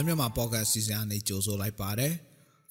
[0.00, 2.12] လမြန်မာပေါ့ကတ်စီစဉ်အနေကြိုဆိုလိုက်ပါတယ်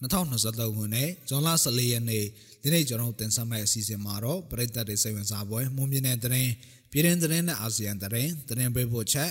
[0.02, 2.26] 2023ခုနှစ်ဇွန်လ14ရက်နေ့
[2.62, 6.49] ဒီနေ့ကျွန်တော်တင်ဆက်မယ့်အစီအစဉ်မှာတော့ပြည်သက်တွေစိတ်ဝင်စားပွဲမွန်ပြည်နယ်တရင်
[6.92, 9.29] ပြည်တွင်းတရင်နဲ့အာဆီယံတရင်တရင်ပေးဖို့ချက်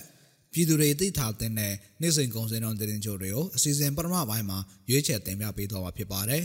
[0.53, 4.59] ပြည်သူတွေသိထားတဲ့နေ့စဉ်ကုန်စည်နှုန်းတရင်ချို့တွေကိုအစီအစဉ်ပထမပိုင်းမှာ
[4.91, 6.45] ရွေးချယ်တင်ပြပေးသွားမှာဖြစ်ပါတယ်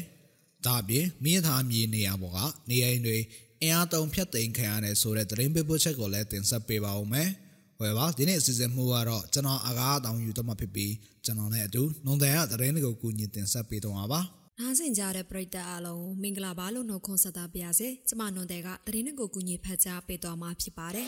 [0.66, 3.18] ဒါအပြင်မိသားမြေနေရာပေါ်ကနေအိမ်တွေ
[3.62, 7.30] အင်အားသုံးဖြတ်သိမ်းခံရတဲ့ဆိုတဲ့တရင်ပေးဖို့ချက်ကိုလည်းတင်ဆက်ပေးပါဦးမယ်။
[7.82, 10.94] ဝယ်ပါဒီနေ့အစီအစဉ်မှုကတော့ကျွန်တော်အကားတောင်ယူတော့မှဖြစ်ပြီး
[11.26, 14.22] ကျွန်တော်နဲ့အတူနွန်တယ်ကသတင်းတွေကိုကူညီတင်ဆက်ပေးတော့ပါပါ
[14.60, 21.08] နားဆင်ကြတဲ့ပရိသတ်အားလုံးမင်္ဂလာပါလို့နှုတ်ခွန်းဆက်တာပါရစေကျမနွန်တယ်ကသတင်းတွေကိုကူညီဖတ်ကြားပေးတော့မှာဖြစ်ပါတယ်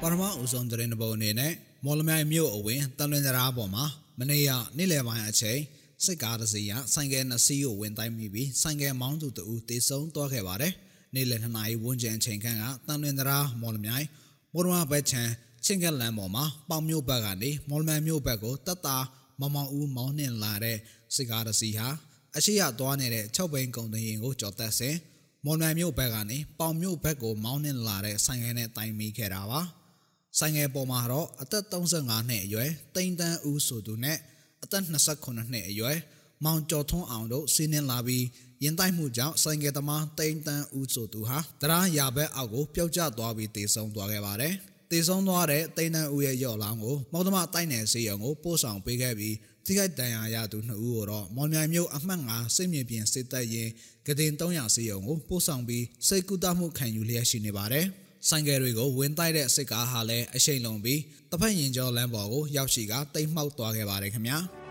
[0.00, 1.52] ပထမအဦးဆုံးသတင်းတစ်ပုဒ်အနေနဲ့
[1.84, 3.84] မော်လမြိုင်မြို့အဝင်တန်လွင်တရားပေါ်မှာ
[4.18, 5.60] မနေ့ကနေ့လယ်ပိုင်းအချိန်
[6.04, 10.72] စစ်ကားတစ်စီးကဆိုင်ကယ်နှစ်စီးကိုဝင်တိုက်မိပြီးဆိုင်ကယ်မောင်းသူတဦးတေဆုံးသွားခဲ့ပါတယ်။
[11.14, 14.06] နေ့လယ်2နာရီဝန်းကျင်အချိန်ခန့်ကတန်လွင်တရာမော်လမြိုင်
[14.54, 15.28] မော်ရမဘက်ချန်
[15.64, 18.96] ချင်းကလန်ပေါ်မှာပေါင်မြို့ဘက်ကနေမော်လမြိုင်မြို့ဘက်ကိုတက်တာ
[19.40, 20.76] မောင်မောင်ဦးမောင်းနှင်လာတဲ့
[21.14, 21.88] စစ်ကားတစ်စီးဟာ
[22.36, 24.96] အရှိရသွားနေတဲ့6ဘိန်းကုန်တင်ရင်ကိုကြော်တက်စဉ်
[25.44, 29.62] မော်လမြိုင်မြို့ဘက်ကနေပေါင်မြို့ဘက်ကိုမောင်းနှင်လာတဲ့ဆိုင်ကယ်နဲ့တိုင်မိခဲ့တာပါ။
[30.38, 34.18] ဆိုင်ငယ်ပေါ်မှာတော့အသက်35နှစ်အရွယ်တိန်တန်းဦးဆိုသူနဲ့
[34.64, 35.98] အသက်28နှစ်အရွယ်
[36.44, 38.24] မောင်ကျော်ထွန်းအောင်တို့စီးနှင်းလာပြီး
[38.62, 44.54] ရင်တိုက်မှုကြောင့်ဆိုင်ကယ်သမားတိန်တန်းဦးဆိုသူဟာတရားရာဘက်အောက်ကိုပျောက်ကျသွားပြီးတေဆုံးသွားခဲ့ပါတယ်။
[44.90, 53.70] တေဆုံးသွားတဲ့တိန်တန်းဦးရဲ့ရော့လောင်းကိုမောင်သမားတိုက်နယ်စီရုံကိုပို့ဆောင်ပေးခဲ့ပြီးထိခိုက်ဒဏ်ရာရသူနှစ်ဦးကိုတော့မော်မြိုင်မြို့အမှတ်9စစ်မြေပြင်စစ်တပ်ရင်
[54.06, 57.86] ကတင်300စီရုံကိုပို့ဆောင်ပြီးစိတ်ကူးတမှုခံယူလျက်ရှိနေပါတယ်။
[58.28, 64.38] ဆိုင်ကယ်တွေကိုဝင်တိုက်တဲ့စစ်ကားဟာလည်းအရှိန်လုံးပြီးတဖက်ရင်ကျော်လမ်းပေါ်ကိုရောက်ရှိကတိမ်မှောက်သွားခဲ့ပါတယ်ခင်ဗျာ။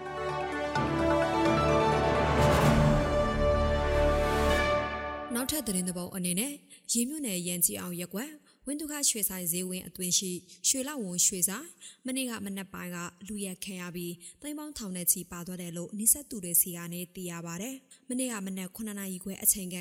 [5.36, 6.54] နောက်ထပ်သတင်းသဘောအနေနဲ့
[6.92, 8.30] ရေမြို့နယ်ရန်ကြီးအောင်ရက်ကွက်
[8.66, 10.32] ဝင်းဒုခရွှေဆိုင်ဈေးဝင်းအတွင်းရှိ
[10.68, 11.68] ရွှေလောက်ဝန်ရွှေဆိုင်
[12.06, 17.70] မနေ့ကမနက်ပိုင်းကလူရက်ခံရပြီးတိမ်ပေါင်းထောင်နဲ့ချီပါသွားတယ်လို့နိစက်သူတွေစီကနေသိရပါဗျ။
[18.10, 19.76] မနေ့ကမနက်9နာရီခွဲအချိန်က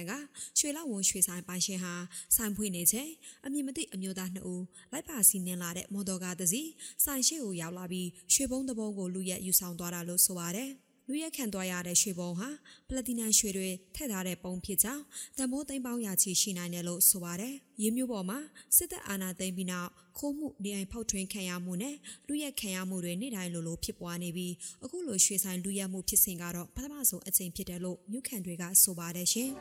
[0.59, 1.95] ရွှေလောက်ဝန်ရွှေဆိုင်ပိုင်ရှင်ဟာ
[2.37, 3.11] ဆိုင်ဖွင့်နေချိန်
[3.45, 6.69] အမည်မသိအမျိုးသားနှစ်ဦးလိုက်ပါစီးနှင်လာတဲ့မော်တော်ကားတစ်စီး
[7.05, 10.73] ဆိုင်ရှိကိုရောက်လာပြီးရွှေဘုံတဘုံကိုလူရက်ယူဆောင်သွားတာလို့ဆိုပါတယ်။
[11.13, 12.49] လူရက်ခံသွားရတဲ့ရွှေပုံဟာ
[12.89, 15.05] ပလက်တီနမ်ရွှေတွေထည့်ထားတဲ့ပုံဖြစ်ကြောင်း
[15.39, 18.39] တံမိုးသိမ်းပေါင်းရာချီရှိနိုင်တယ်လို့ဆိုပါတယ်။ရင်းမျိုးပေါ်မှာ
[18.77, 24.55] စစ်တပ်အာဏာသိမ်းပြီးနောက်ခိုးမှုနေအိမ်ဖောက်ထွင်းခံရမှုနဲ့လူရက်ခံရမှုတွေနေ့တိုင်းလိုလိုဖြစ်ပွားနေပြီး
[24.85, 29.51] အခုလိုရွှေဆိုင်လူရက်မှုဖြစ်စဉ်ကတော့ပထမဆုံးအကြိမ်ဖြစ်တယ်လို့မြို့ခံတွေကဆိုပါတယ်ရှင်။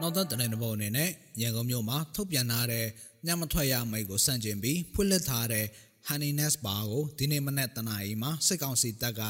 [0.00, 2.86] နောက်သက်တဲ့ဘုံအနေနဲ့ရန်ကုန်မြို့မှာထုတ်ပြန်ထားတဲ့
[3.26, 5.66] ညမထွက်ရမိတ်ကိုစန့်ကျင်ပြီးဖွင့်လှစ်ထားတဲ့
[6.08, 9.22] Honeyness Bar ကိုဒီနေ့မနက်တနာရီမှာစစ်ကောင်စီတပ်က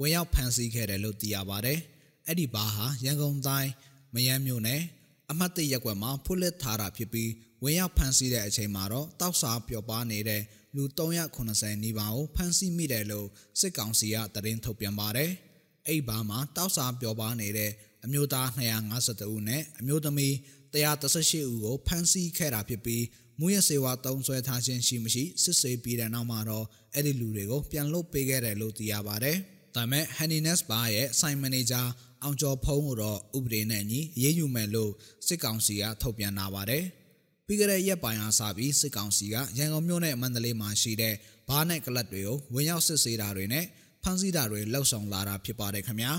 [0.00, 1.78] ဝင်ရောက်ဖမ်းဆီးခဲ့တယ်လို့သိရပါတယ်။
[2.26, 3.70] အဲ့ဒီဘာဟာရန်ကုန်တိုင်း
[4.14, 4.82] မယမ်းမြို့နယ်
[5.30, 7.30] အမှတ်တရက်ကွက်မှာဖွင့်လှစ်ထားတာဖြစ်ပြီး
[7.62, 10.42] ဝင်ရောက်ဖမ်းဆီးတဲ့အချိန်မှာတော့တောက်စားပျော်ပါနေတဲ့
[10.76, 13.26] လူ380နီးပါးကိုဖမ်းဆီးမိတယ်လို့
[13.60, 15.30] စစ်ကောင်စီကသတင်းထုတ်ပြန်ပါတယ်။
[15.88, 17.70] အဲ့ဘာမှာတောက်စားပျော်ပါနေတဲ့
[18.04, 20.34] အမျိုးသား252ဦးနဲ့အမျိုးသမီး
[20.72, 23.04] 138ဦးကိုဖမ်းဆီးခဲ့တာဖြစ်ပြီး
[23.40, 29.36] မူရစေဝါတုံးဆွဲထားခြင်းရှိမရှိစစ်ဆေးပြီးတဲ့နောက်မှာတော့အဲ့ဒီလူတွေကိုပြန်လွတ်ပေးခဲ့တယ်လို့သိရပါတယ်။
[29.74, 31.82] ဒါပေမဲ့ Happiness Bar ရဲ့ဆိုင်မန်နေဂျာ
[32.22, 34.92] အောင်ကျော်ဖုံးကိုတော့ဥပဒေနဲ့အညီအရေးယူမယ်လို့
[35.26, 36.84] စစ်ကောင်စီကထုတ်ပြန်လာပါတယ်။
[37.46, 41.14] ပြီးကြတဲ့ရက်ပိုင်းအားစပြီးစစ်ကောင်စီကရန်ကုန်မြို့နဲ့မန္တလေးမှာရှိတဲ့
[41.48, 43.64] ဘားနဲ့ကလပ်တွေကိုဝင်ရောက်စစ်ဆေးတာတွေနဲ့
[44.02, 46.12] ဖမ်းဆီးတာတွေလှုပ်ဆောင်လာတာဖြစ်ပါတယ်ခင်ဗျာ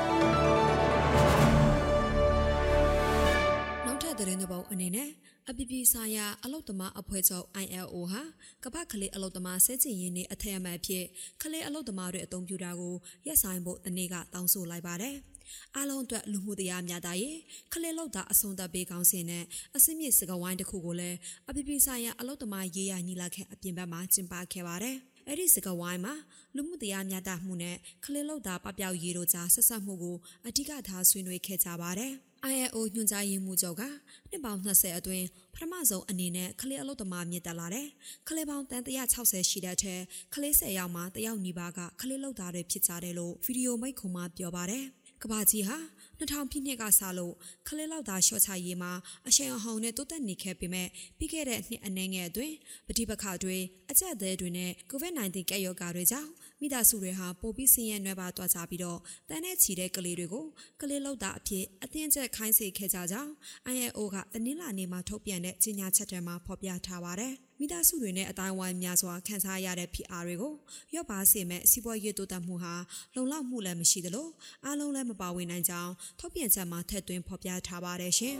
[4.75, 5.09] အနေနဲ့
[5.49, 8.21] အပြည်ပြည်ဆိုင်ရာအလုတ်သမားအဖွဲ့ချုပ် ILO ဟာ
[8.63, 11.05] ကမ္ဘာကလေးအလုတ်သမားစဲချင်ရင်းနဲ့အထက်အမှတ်ဖြစ်
[11.41, 12.95] ကလေးအလုတ်သမားတွေအသုံးပြုတာကို
[13.27, 15.15] ရပ်ဆိုင်ဖို့တနေ့ကတောင်းဆိုလိုက်ပါတယ်။
[15.75, 17.37] အားလုံးအတွက်လူမှုတရားများတာရဲ့
[17.73, 19.43] ခလေးလောက်တာအဆုံးသတ်ပေးကောင်းစင်နဲ့
[19.75, 21.17] အစင်းမြစ်စကဝိုင်းတစ်ခုကိုလည်း
[21.49, 24.97] အပြည်ပြည်ဆိုင်ရာအလုတ်သမားရေးရညီလာခံအပြင်ဘက်မှာကျင်းပခဲ့ပါတယ်။
[25.27, 26.13] အဲ့ဒီစကဝိုင်းမှာ
[26.55, 30.17] လူမှုတရားများတာမှုနဲ့ခလေးလောက်တာပပျောက်ရေးတို့ကြားဆက်ဆက်မှုကို
[30.47, 32.13] အဓိကထားဆွေးနွေးခဲ့ကြပါတယ်။
[32.51, 33.81] ILO ညွှန်ကြားရေးမှူးချုပ်က
[34.29, 37.87] နှစ်ပေါင်း20အတွင်းပထမဆုံးအနေနဲ့ကလေးအလုပ်သမားမြင့်တက်လာတယ်။
[38.27, 40.01] ကလေးပေါင်းတန်160ရှိတဲ့ထက်
[40.33, 44.85] ကလေး10ယောက်မှတယောက်နီးပါးကကလေးလုပ်သားတွေဖြစ်ကြတယ်လို့ဗီဒီယိုမိတ်ခွန်မှပြောပါတယ်။
[45.23, 45.77] ကဘာကြီးဟာ
[46.19, 47.33] 2000ပြည့်နှစ်ကစလို့
[47.67, 48.91] ခလေးလောက်သားရှော့ချရေးမှာ
[49.27, 50.87] အရှိန်အဟုန်နဲ့တိုးတက်နေခဲ့ပေမဲ့
[51.17, 52.55] ပြီးခဲ့တဲ့နှစ်အနည်းငယ်အတွင်း
[52.87, 53.57] ပဋိပက္ခတွေ
[53.91, 56.29] အကြက်သေးတွေနဲ့ COVID-19 ကပ်ရောဂါတွေကြောင့်
[56.65, 60.45] မိမိသားစုတွေဟာပိုပြီးဆင်းရဲနွယ်ပါသွားကြပြီးတော့တန်းနဲ့ချီတဲ့ကလေးတွေကို
[60.81, 63.31] ကလေးလောက်တာအဖြစ်အတင်းကျပ်ခိုင်းစေခဲ့ကြကြောင်း
[63.73, 70.53] ILO ကတနင်္လာနေ့မှာထုတ်ပြန်တဲ့ကြေညာချက်ထဲမှာဖော်ပြထားပါတယ်။မိသားစုတွေနဲ့အတိုင်းဝိုင်းများစွာခံစားရတဲ့ဖိအားတွေကို
[70.95, 72.73] ရော့ပါစေမဲ့စီးပွားရေးတိုးတက်မှုဟာ
[73.15, 74.27] လုံလောက်မှုလည်းမရှိသလို
[74.65, 78.35] အားလုံးလည်းမပါဝင်နိုင်ကြောင်းထုတ်ပြန်ချက်မှာထည့်သွင်းဖော်ပြထားပါတယ်ရှင်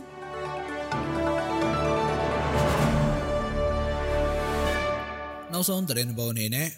[5.52, 6.70] နောက်ဆုံးသတင်းပေါ်အနေနဲ့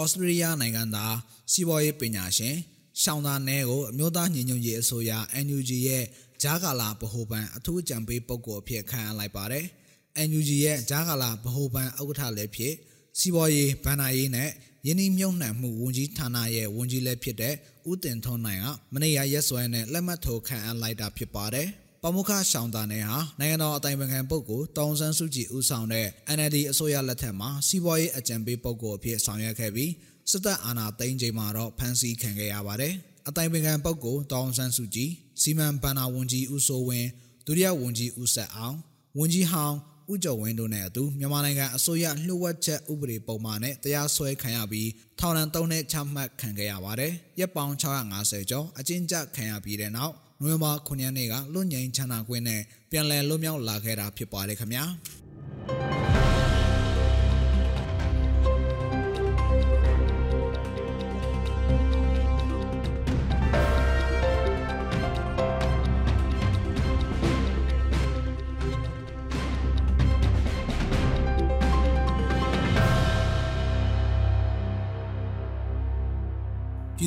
[0.00, 1.16] ဩစတြေးလျနိုင်ငံသား
[1.52, 2.56] စီးပွားရေးပညာရှင်
[3.02, 5.12] ရှောင်းသာနဲကိုအမျိုးသားညီညွတ်ရေးအစိုးရ
[5.46, 6.04] NUG ရဲ့
[6.42, 9.64] ဂျာကာလာဗဟိုဘဏ်အထူးကြံပေးပုဂ္ဂိုလ်အဖြစ်ခန့်အပ်လိုက်ပါတယ်။
[10.28, 12.74] NUG ရဲ့ဂျာကာလာဗဟိုဘဏ်ဥက္ကဋ္ဌလည်းဖြစ်
[13.18, 14.50] စီးပွားရေးဗဏ္ဍာရေးနဲ့
[14.86, 17.54] ယင်းနှမြုံနှံမှုဝန်ကြီးဌာနရဲ့ဝန်ကြီးလည်းဖြစ်တဲ့
[17.90, 21.68] ဦးတင်ထွန်းနိုင်ကမနေ့ကရက်စွဲနဲ့လက်မှတ်ထိုးခန့်အပ်လိုက်တာဖြစ်ပါတယ်။
[22.04, 26.06] ပမုခရှောင်းတာနယ်ဟာနိုင်ငံတော်အတိုင်ပင်ခံပုဂ္ဂိုလ်တောင်ဆန်းစုကြည်ဦးဆောင်တဲ့
[26.36, 29.92] NLD အစိုးရလက်ထက်မှာစီးပွားရေးအကြံပေးပုဂ္ဂိုလ်အဖြစ်ဆောင်ရွက်ခဲ့ပြီး
[30.30, 32.94] စစ်တပ်အာဏာသိမ်းချိန်မှာတော့ဖမ်းဆီးခံခဲ့ရပါတယ်။
[33.28, 35.10] အတိုင်ပင်ခံပုဂ္ဂိုလ်တောင်ဆန်းစုကြည်
[35.42, 37.08] စီမံဘဏ္ဍာဝန်ကြီးဦးစိုးဝင်း
[37.46, 38.76] ဒုတိယဝန်ကြီးဦးဆက်အောင်
[39.18, 39.76] ဝန်ကြီးဟောင်း
[40.12, 44.88] ဦးကျော်ဝင်းတို့နဲ့အတူမြန်မာနိုင်ငံအစိုးရလှုပ်ဝက်ချက်ဥပဒေပုံမှန်နဲ့တရားစွဲခံရပြီး
[45.18, 52.60] ထောင်ဒဏ်၃နှစ်ချမှတ်ခံခဲ့ရပါတယ်။ရက်ပေါင်း650ကျော်အကျဉ်းချခံရပြီးတဲ့နောက် နိုဝင်ဘာ9ရက်နေ့ကလွတ်ငြိမ်းချမ်းသာခွင့်နဲ့
[52.90, 54.84] ပြန်လည်လွတ်မြောက်လာခဲ့တာဖြစ်ပါတယ်ခင်ဗျာ။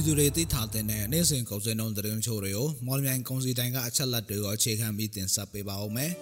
[0.07, 6.11] သူတွေသိထားတဲ့နေ့စဉ်ကုန်စည်နှုန်းသတင်းချို့တွေကိုမော်လမြိုင်ကုန်စည်တိုင်းကအချက်လက်တွေကိုအခြေခံပြီးတင်ဆက်ပေးပါဦးမယ်။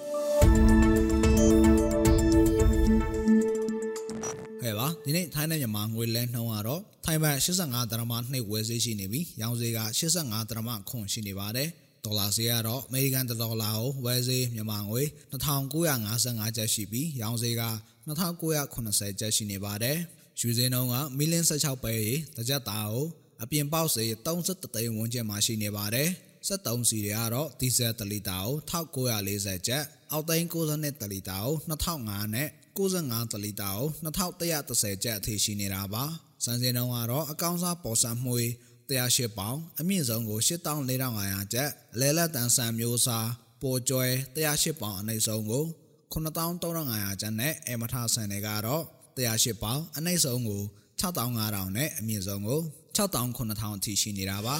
[4.61, 11.69] ဟဲ့ပါဒီနေ့ထိုင်းနဲ့မြန်မာငွေလဲနှုန်းကတော့ထိုင်းဘတ်85ဒရမ2ဝယ်ဈေးရှိနေပြီးရောင်းဈေးက85ဒရမခွန်ရှိနေပါတယ်။
[12.05, 15.01] ဒေါ်လာဈေးကတော့အမေရိကန်ဒေါ်လာကိုဝယ်ဈေးမြန်မာငွေ
[15.31, 17.63] 2955ကျပ်ရှိပြီးရောင်းဈေးက
[18.07, 19.97] 2980ကျပ်ရှိနေပါတယ်။
[20.39, 23.07] ရွှေဈေးနှုန်းကမီလင်း16ပဲရေတစ်ကြက်သားကို
[23.43, 26.09] အပြင်ပေါက်စေ33သိန်းဝန်းကျင်မှာရှိနေပါတယ်။
[26.47, 32.47] 73စီတွေကတော့ဒီဇယ်1လီတာကို1940ကျပ်အောက်သိန်း62တလီတာကို2005နဲ့
[32.77, 36.03] 95တလီတာကို2130ကျပ်အထိရှိနေတာပါ။
[36.43, 38.35] စံစင်းတုံးကတော့အကောင်စားပေါ်ဆန်းမှု
[38.89, 43.29] 108ပေါင်အမြင့်ဆုံးကို84,500ကျပ်အလဲလက်တန်ဆန်မျိုးစား
[43.61, 44.05] ပေါ်ကျွဲ
[44.35, 45.63] 108ပေါင်အနှိမ့်ဆုံးကို
[46.13, 48.83] 93,500ကျပ်နဲ့အမထဆန်တွေကတော့
[49.17, 50.61] 108ပေါင်အနှိမ့်ဆုံးကို
[51.01, 52.61] 6500နဲ့အမြင့်ဆုံးကို
[52.97, 54.55] 6900အထိရှိနေတာပါ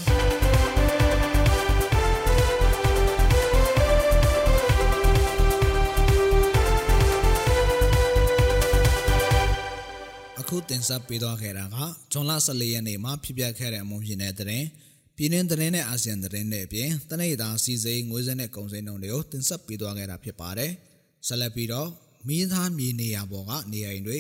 [10.39, 11.77] အခုတင်ဆက်ပေးသွားခဲ့တာက
[12.11, 14.63] ဇွန်လ14ရက်နေ့မှာဖြစ်ပျက်ခဲ့တဲ့အမှုဖြစ်တဲ့တဲ့
[15.17, 20.71] ပြည်တွင်းသတင်းနဲ့အာဆီယံသတင်းတွေအပြင်တနေ့တာစီစိငွေစက်နဲ့ကုန်စည်နှုန်းတွေကိုတင်ဆက်ပေးသွားခဲ့တာဖြစ်ပါတယ်။
[21.27, 21.89] ဆက်လက်ပြီးတော့
[22.27, 24.19] မိသားမြေနေရာပေါ်ကနေရာတွေ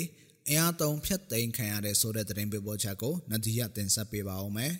[0.49, 4.73] အင်အားသုံးဖြတ်သိမ်းခံရတဲ့ဆိုတဲ့သတင်းပေးပို့ချက်ကိုနဒီရတင်ဆက်ပေးပါဦးမယ်။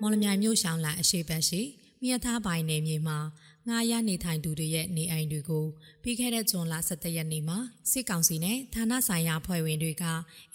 [0.00, 1.60] မော်လမြိုင်မြို့ရှောင်းလန်အရှိတ်ရှိ
[2.02, 3.18] မြတ်သားပိုင်နယ်မြေမှာ
[3.68, 5.66] ငားရနေထိုင်သူတွေရဲ့နေအိမ်တွေကို
[6.02, 7.58] ပြီးခဲ့တဲ့ဇွန်လ17ရက်နေ့မှာ
[7.90, 10.04] စစ်ကောင်စီနဲ့ဌာနဆိုင်ရာဖွဲ့ဝင်တွေက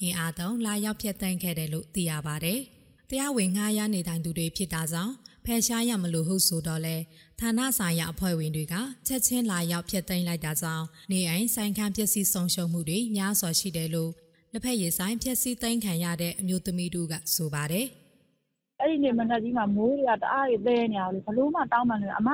[0.01, 2.55] အင်အားသုံးလာရောက်ဖျက်သိမ်းခဲ့တယ်လို့သိရပါဗျ။
[3.09, 5.13] တရားဝင်ငားရနေထိုင်သူတွေဖြစ်တာကြောင့်
[5.45, 6.95] ဖယ်ရှားရမလို့ဟုတ်ဆိုတော့လဲ
[7.41, 8.75] ဌာနဆိုင်ရာအဖွဲ့ဝင်တွေက
[9.07, 14.11] ချက်ချင်းလာရောက်ဖျက်သိမ်းလိုက်တာကြောင့်နေအိမ်ဆိုင်ခံပစ္စည်းဆုံးရှုံးမှုတွေများစွာရှိတယ်လို့
[14.51, 17.87] လက်ဖက်ရည်ဆိုင်ဖျက်ဆီးသိမ်းခံရတဲ့အမျိုးသမီးတို့ကဆိုပါတယ်။
[18.79, 22.29] အဲ့ဒီနေ့မနက်ကြီးမှာမိုးတွေကတအားတွေပဲနေအောင်လေဘလို့မှတောင်းမှလည်းအမ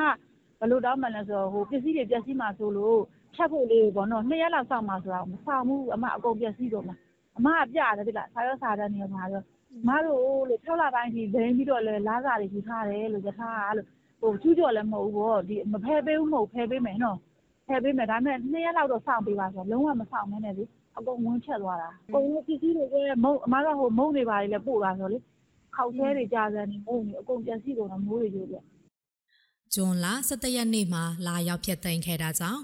[0.60, 3.00] ဘလို့တောင်းမှလဲဆိုတော့ဟိုပစ္စည်းတွေပျက်စီးမှဆိုလို့
[3.36, 6.94] ဖြတ်ဖို့လေးပေါ့နော်နှစ်ရက်လောက်စောင့်မှဆိုတော့မဆောင်ဘူးအမအကုန်ပျက်စီးတော့မှ
[7.38, 9.46] အမကပြတယ်ဒီလားဆာရောစာတန်းနေရောမှာတော့
[9.88, 14.01] မတို့လို့6လပိုင်းထိလိမ့်ပြီးတော့လဲလားစာတွေယူထားတယ်လို့ယထာလို့ဟို
[14.42, 17.18] ကျူးကျော်လည်းမဟုတ်ဘူးပေါ့ဒီမဖဲပေးဘူးမဟုတ်ဖဲပေးမယ်နော်
[17.68, 20.64] ဖဲပေးမယ်ဒါပေမဲ့2ရက်လောက်တော့စောင့်ပေးပါဆိုလုံးဝမစောင့်မဲနဲ့လေ
[20.98, 25.18] အကုန်ဝန်းချက်သွားတာအကုန်ပစ္စည်းတွေကမုံအမကဟိုမုံတွေပါလေပို့လာဆိုလေ
[25.76, 28.58] ခောက်သေးတွေကြာစံနေမုံတွေအကုန်ပျက်စီးကုန်တာမိုးတွေကျိုးပြ
[29.74, 32.62] ဇွန်လ17ရက်နေ့မှာလာရောက်ဖြစ်သိမ်းခဲ့တာကြောင့်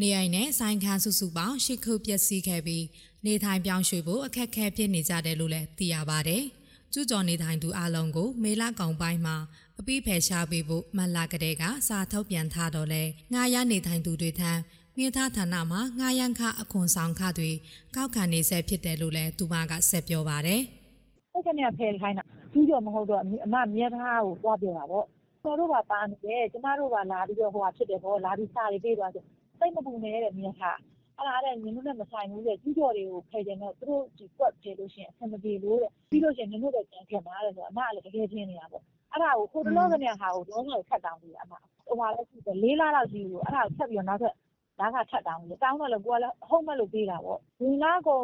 [0.00, 2.84] နေအိမ်နဲ့ဆိုင်ခန်းစုစုပေါင်း၈ခုပျက်စီးခဲ့ပြီး
[3.26, 6.38] နေထိုင်ပြောင်းရွှေ့ဖို့အခက်အခဲဖြစ်နေကြတယ်လို့လည်းသိရပါဗျ။
[6.96, 9.36] ကျူးကျော်နေထိုင်သူအလုံးကို မေလကောင်ပိုင်းမှာ
[9.80, 14.52] အပိဖယ်ရှားပေးဖို့မလကတဲ့ကစာထုတ်ပြန်ထားတော့လဲငားရနေထိုင်သူတွေထံ
[14.98, 17.50] မြေသားဌာနမှာငားရန်ခအခွန်ဆောင်ခတွေ
[17.96, 20.60] ကောက်ခံနေဆဲဖြစ်တယ်လို့လည်းသူမကဆက်ပြောပါတယ်။
[21.32, 25.04] ဟုတ်ကဲ့ဖယ်ခိုင်းတာကျူးကျော်မဟုတ်တော့အမမြေသားကိုသွားပြောတာပေါ့။
[25.42, 29.22] ကျွန်တော်တို့ကပါနေတယ်ကျမတို့ကလာပြီးတော့ဟိုဟာဖြစ်တယ်ပေါ့လာပြီးစာတွေပေးသွားဆို
[29.58, 30.78] စိတ်မပူနဲ့တဲ့မြေသား
[31.18, 41.52] အဲ့ဒါတဲ့နင်တို့နဲ့မဆိုင်ဘူးတဲ့ကြီးကျော်တွေကိုဖယ်ကြတော့သူတို့ဒီကွက်ပြေလို့ရှိရင်အဆင်မပြေလို့တဲ့ပြီးလို့ရှိရင်နင်တို့လည်းကြံခဲ့မှာတဲ့ဆိုတော့အမကလည်းတကယ်ချင်းနေတာပေါ့အဲ့ဒါကိုကိုတလောကနေဟာကိုတော့လည်းခတ်တောင်းပြီးအမ
[41.86, 44.34] ဟိုမှာလည်းရှိတယ်လေးလားလောက်ရှိဘူးအဲ့ဒါကိုဆက်ပြီးတော့နောက်ထပ်
[44.80, 48.18] ဒါကထပ်တောင်းပြီးတောင်းတော့လည်းကိုကလည်းဟုတ်မဲ့လို့ပေးတာပေါ့ဒီနာကုံ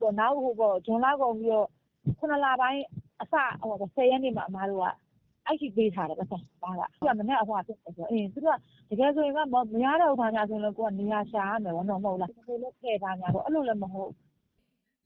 [0.00, 1.66] ပေါ့နောက်ဟိုပေါ့ဂျွန်လာကုံပြီးတော့
[2.18, 2.82] ခုနလပိုင်း
[3.22, 4.86] အစဟို10ရက်နေ့မှာအမားတို့က
[5.46, 8.48] အဲ့ဒီပေးထားတယ်ပတ်စံဘာကသူကမနဲ့အဟွာဖြစ်တယ်ဆိုတော့အင်းသူက
[8.90, 14.10] တကယ်ဆိုရင်ကမရတဲ့ဥပမာဆိုရင်လည်းကိုကနေရာရှာရမယ်ဘောတော့မဟုတ်လားဒီလိုဖယ်ပါညာပေါ့အဲ့လိုလည်းမဟုတ်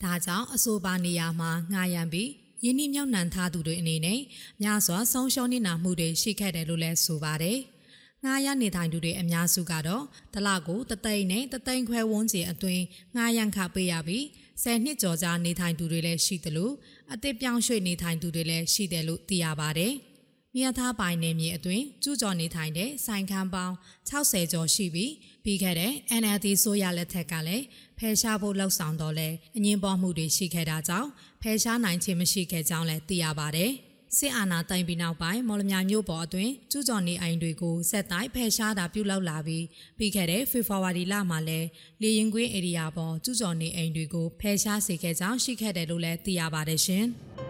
[0.03, 2.31] ဒါကြောင့်အဆိုပါနေရာမှာငှားရမ်းပြီး
[2.65, 4.21] ယင်းနှမြောက်နှံထားသူတွေအနေနဲ့
[4.63, 7.59] များစွာဆုံးရှုံးနေတာမှုတွေရှိခဲ့တယ်လို့လည်းဆိုပါတယ်။
[8.25, 12.85] ငှားရမ်းနေထိုင်သူတွေအများစုကတော့တလကိုတသိန်းနဲ့တသိန်းခွဲဝန်းကျင်အတွင်း
[13.15, 14.25] ငှားရမ်းခပေးရပြီး
[14.63, 16.75] 10နှစ်ကျော်ကြာနေထိုင်သူတွေလည်းရှိတယ်လို့
[17.13, 19.93] အသစ်ပြောင်းရွှေ့နေထိုင်သူတွေလည်းရှိတယ်လို့သိရပါတယ်။
[20.57, 23.75] မြတ်သားပိုင်နယ်မြေအတွင်းကျူးကျော်နေထိုင်တဲ့ဆိုင်ခန်းပေါင်း
[24.11, 25.13] 60ကျော်ရှိပြီး
[25.45, 27.65] ပြီးခဲ့တဲ့ NLD ဆိုရလက်ထက်ကလည်း
[27.99, 31.09] ဖယ်ရှားဖို့လှုံ့ဆော်တော့လဲအငင်းပေါ်မှုတွေရှိခဲ့တာကြောင့်
[31.43, 33.73] ဖယ်ရှားနိုင်ခြင်းမရှိခဲ့ကြောင်းလည်းသိရပါတယ်။
[34.17, 39.65] စစ်အာဏာသိမ်းပြီးနောက်ပိုင်းမော်လမြိုင်မြို့ပေါ်အတွင်းကျူးကျော်နေအိမ်တွေကိုစက်တိုင်းဖယ်ရှားတာပြုလုပ်လာပြီး
[39.99, 41.69] ပြီးခဲ့တဲ့ဖေဖော်ဝါရီလမှာလည်း
[42.03, 47.07] လေရင်ကွင်းဧရိယာပေါ်ကျူးကျော်နေအိမ်တွေကိုဖယ်ရှားစေခဲ့ကြောင်းရှိခဲ့တယ်လို့လည်းသိရပါတယ်ရှင်။